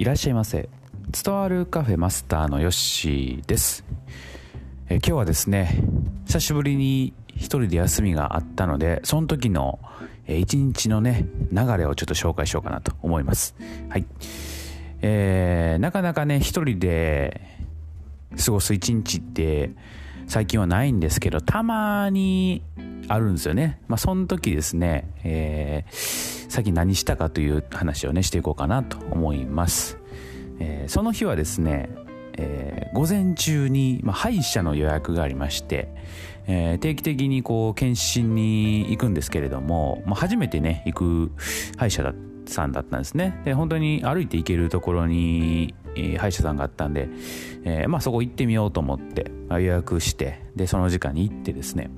[0.00, 0.70] いらっしゃいませ。
[1.10, 3.84] 伝わるカフェマスターのヨッシーです。
[4.88, 5.84] え今日はですね
[6.24, 9.78] 久しぶりに一人で休みがあったのでその時の
[10.26, 13.54] 一日のね流れをちょっと紹介しようかなと思います。
[13.90, 14.06] はい。
[15.02, 17.38] えー、なかなかね一人で
[18.42, 19.72] 過ごす一日って
[20.30, 22.62] 最近はないんですけどたまに
[23.08, 23.80] あるんですよね。
[23.88, 29.98] まあその時ですねえー最近何したかという話をねしていこうかなと思います、
[30.58, 31.88] えー、その日はですね、
[32.36, 35.88] えー、午前中に、まあ、歯医者の予約がありまして、
[36.48, 41.32] えー、定期的にこう検診に行くんですけれども、まあ、初めてね行く
[41.76, 42.12] 歯医者
[42.46, 43.40] さんだったんですね。
[43.44, 45.72] で本当に歩いて行けるところに、
[46.18, 47.08] 歯医者さんがあったんで、
[47.64, 51.90] えー、まあ、そこ行ってみようと思って予約してでその時間に行ってですね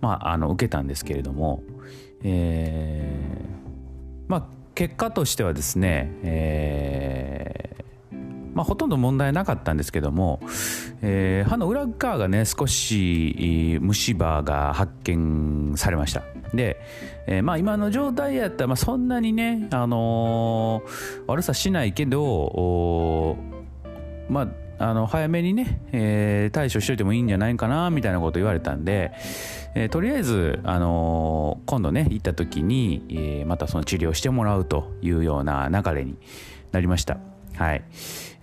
[0.00, 1.62] まあ、あの受けたんですけれども、
[2.22, 7.65] えー、まあ結果としてはですね、えー、
[8.56, 10.40] まあ、ほとんど問題なかったんですけども、
[11.02, 16.22] えー、歯の裏側がね少し虫歯が発見されました
[16.54, 16.80] で、
[17.26, 23.36] えー、まあ今の状態やったら、まあ、そんなにね、あのー、悪さしないけど
[24.30, 29.12] まああの早めにね、えー、対処しといてもいいんじゃないかなみたいなこと言われたんで、
[29.74, 36.18] えー、とりあえず、あのー、今度ね行った時に、え、またその治療してもらうというような流れに
[36.72, 37.35] なりました。
[37.56, 37.84] はい。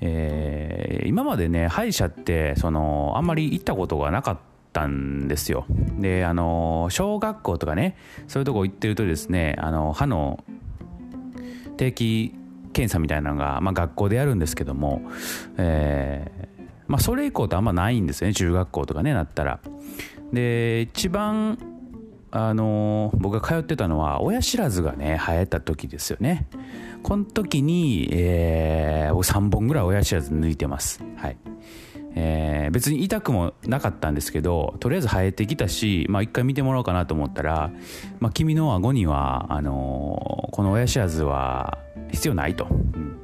[0.02, 4.38] えー、今までね歯医者ってそのあんまり行ったことがなかっ
[4.74, 5.66] たんですよ。
[6.00, 7.96] であの小学校とかね
[8.28, 10.44] そういうとこ行ってるとですねあの歯の
[11.78, 12.36] 定期
[12.74, 15.02] 検査みたいなのが、まあ、学校でやるんですけども、
[15.58, 18.34] えーまあ、それ以降ってあんまないんですよね。
[18.34, 19.60] 中学校とかねなったら。
[20.32, 21.58] で一番
[22.36, 26.48] あの僕が通ってたのは親知らずがね生えた時ですよね。
[27.04, 31.04] この時に、えー、3本ぐらい親知らず抜いてます。
[31.16, 31.38] はい。
[32.16, 37.72] えー、別に痛くもなかったんですけどとりあえず生えてきたし、まあ、一回見てもらおうかなと思ったら、
[38.20, 41.78] まあ、君の顎にはあのー、この親知らずは
[42.12, 42.66] 必要ないと。
[42.70, 43.20] うん。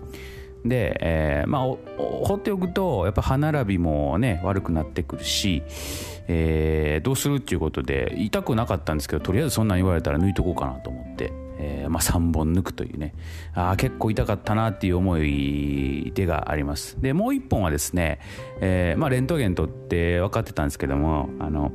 [0.66, 1.62] で、えー、まあ
[1.98, 5.64] 放っておくとやっぱ歯並びもね悪くなってくるし、
[6.28, 13.14] えー、どうするっていうことで痛くなかったんですけどとりあえずそんなん言われたら抜いとこうかなと思って、えーまあ、3本抜くというね。
[13.54, 17.02] あ結構痛かったなっていう思い出があります。
[17.02, 18.20] でもう1本はですね、
[18.62, 21.72] えーまあ、レントゲン取って分かってたんですけどもあの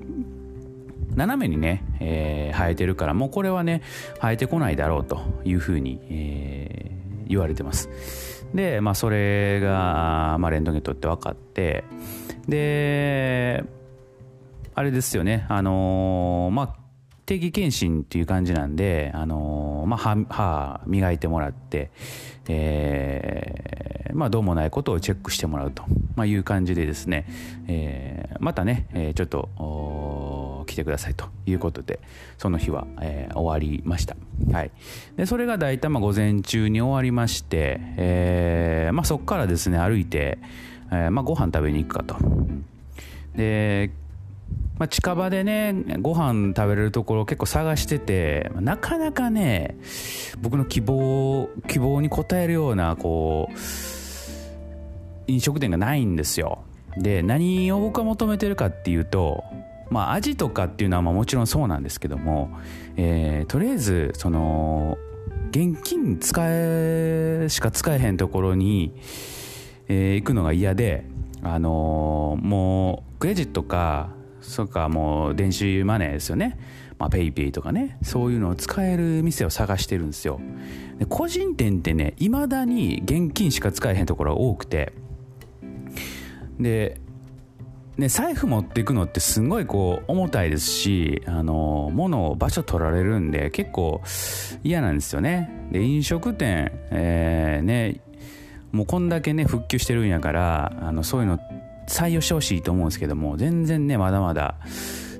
[1.16, 3.82] 斜めにね、えー、生えてるからもうこれはね
[4.20, 8.44] 生えてこないだろうというふうに、えー、言われてます。
[8.54, 11.84] で、まあ、それが、まあ、レントゲン取って分かって
[12.48, 13.65] で
[14.75, 15.47] あれですよね。
[15.48, 16.84] あのー、まあ
[17.26, 21.91] 定期検診っていう感じなんで、あのー、まあ、歯歯磨いてもらって、
[22.48, 25.84] えー、まあ、どうもないことをチェックしてもらうと、
[26.16, 27.26] まあ、いう感じでですね、
[27.66, 29.48] えー、またね、えー、ちょっと
[30.64, 32.00] 来てくださいということで
[32.38, 34.16] その日は、えー、終わりました、
[34.52, 34.70] はい、
[35.16, 40.38] でそれが大体まあ午前中に終わりまして、えーまあ、そこからですね歩いて、
[40.91, 42.16] えーまあ、ご飯食べに行くかと。
[43.36, 43.91] で
[44.78, 49.76] まあ、近場でねご飯食べれるところ結構探しててなかなかね
[50.41, 53.54] 僕の希望希望に応えるようなこう
[55.28, 56.64] 飲食店がないんですよ。
[56.96, 59.44] で何を僕は求めてるかっていうと
[59.90, 62.50] まあ味とかっていうのはまあもちろんそうなんですけども、
[62.96, 64.98] えー、とりあえずその
[65.50, 68.92] 現金使えしか使えへんところに、
[69.88, 71.04] えー、行くのが嫌で
[71.42, 76.58] あのー、もうクレジットかそっかもう電子マネーですよね。
[76.98, 77.98] まあ、ペイペイとかね。
[78.02, 80.40] そういうのを使える店を探してるんですよ。
[80.98, 84.92] で個人店ってねいまだに現金しか使えへんところが多くて。
[86.58, 87.00] で
[87.97, 94.03] ね、財布持っていくのってすごいこう重たいですしあの物を場所取られるんで結構
[94.65, 95.69] 嫌なんですよね。
[95.70, 98.00] で飲食店、えー、ね
[98.73, 101.38] もうこんだけね復旧してるんやからあのそういうの
[101.88, 104.56] 採用してほしいと思うんですけども全然ねまだまだ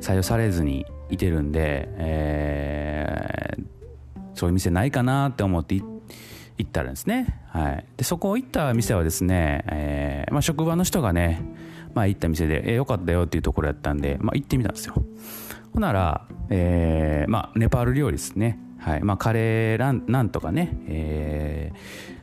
[0.01, 3.65] 採用されずにいてるんで、えー、
[4.35, 5.85] そういう店ないかなって思って行
[6.63, 11.43] ったらですね、はい、でそこ行った店はですね、えーまあ、職場の人がね、
[11.95, 14.95] まあ、行った店で、えー、よかったよっていうところやったんで、まあ、行ってみたんですよ。
[15.73, 18.59] ほなら、えーまあ、ネパール料理ですね。
[18.79, 19.03] はい。
[19.03, 22.15] まあ、カレーランなんとかね、えー、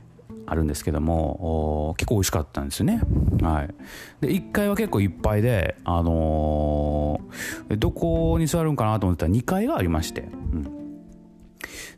[0.51, 3.01] あるんですけども結構美味しかったんですよね。
[3.41, 3.73] はい、
[4.19, 10.63] で1階は結構いっぱいで、あのー、どこに座るんかなと思ったら2階がありまして、うん、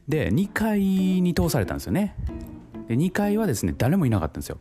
[0.07, 2.15] で2階に通されたんですよね。
[2.87, 4.59] で2階はですね誰もいなかったんですよ。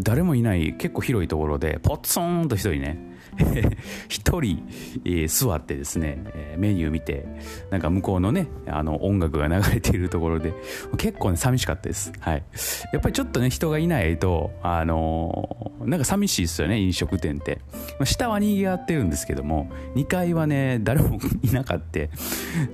[0.00, 3.14] 誰もいない結構広いところでポツンと一人ね
[4.08, 4.62] 一人、
[5.04, 7.26] えー、座ってですね、えー、メニュー見て
[7.70, 10.54] なんか向こうのねあの音楽が流れているところで
[10.96, 12.12] 結構ね寂しかったです。
[12.20, 12.44] はい。
[12.92, 17.58] やっぱりちょっとね人がいないとあのー、なんか寂しいですよね飲食店って。
[18.04, 21.84] 下は賑わってるんですけども2階はね誰もいなかった。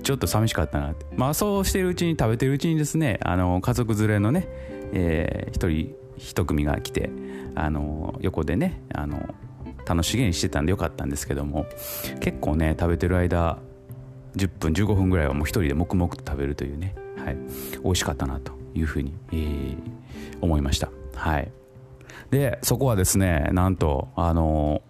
[0.03, 1.05] ちょっと寂しかったなって。
[1.15, 4.47] まあそうしてるうちに食べてるうちにですねあの家族連れのね、
[4.93, 7.09] えー、一人一組が来て
[7.55, 9.33] あの横でねあの
[9.85, 11.65] 楽しげにしてたんでよかったんですけども
[12.19, 13.57] 結構ね食べてる間
[14.35, 17.37] 10分15分ぐらいはもう一人で黙々と食べるというね、はい、
[17.83, 19.77] 美味しかったなというふうに、えー、
[20.39, 20.89] 思いました。
[21.15, 21.51] はい。
[22.29, 24.81] でそこはですねなんとあの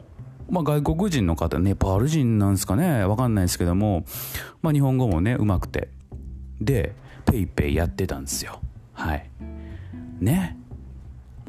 [0.49, 4.03] まあ、外国人の方ネパール人なんですかねわかんないですけども、
[4.61, 5.87] まあ、日本語もねうまくて
[6.59, 6.93] で
[7.25, 8.59] PayPay やってたんですよ。
[8.91, 9.29] はい。
[10.19, 10.57] ね。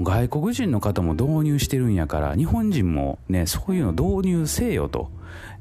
[0.01, 5.11] 外国人の方も導入してるんやから日本人もねそういうの導入せよと、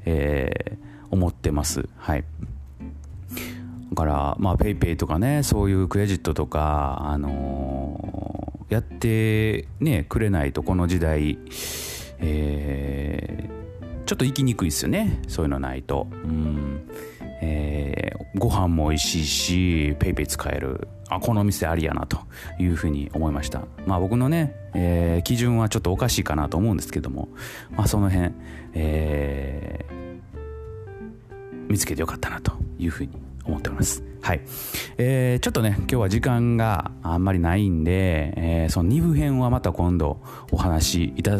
[0.04, 0.76] えー、
[1.10, 1.88] 思ってます。
[1.96, 2.24] はい。
[3.90, 11.38] だからまあ PayPay とかねそういうクレジットとかあのー、やってねくれないとこの時代
[12.22, 15.20] えー、ちょっと行きにくいですよね。
[15.28, 16.06] そういうのないと。
[16.10, 16.88] うん。
[17.42, 17.71] え、
[18.34, 22.18] ご飯も美味しいし PayPay 使えるあこの店ありやなと
[22.58, 23.62] いうふうに思いました。
[23.86, 27.28] まあ僕のね、えー、基準はちょっとおかしいかなと思うんですけども
[27.70, 28.32] まあその辺、
[28.74, 33.10] えー、見つけてよかったなというふうに
[33.44, 34.02] 思っております。
[34.22, 34.40] はい、
[34.98, 41.36] えー、ちょっとね今日は時間があんまりないんで、えー、その2部編はまた今度お話しいた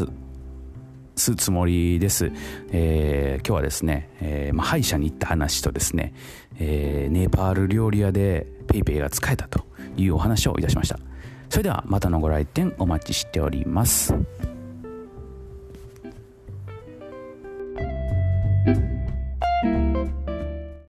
[1.16, 2.32] すつもりです。
[2.70, 6.14] えー、今日はですね、えーまあ、歯医者に行った話とですね、
[6.58, 9.64] えー、ネパール料理屋で PayPay が使えたと
[9.96, 10.98] いうお話をいたしました。
[11.48, 14.14] それではまたのご来店お待ちしております。